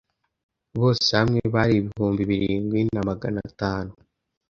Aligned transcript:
bose 0.79 1.09
hamwe 1.19 1.39
bari 1.53 1.73
ibihumbi 1.79 2.21
birindwi 2.29 2.79
na 2.93 3.01
magana 3.09 3.39
atanu 3.49 3.93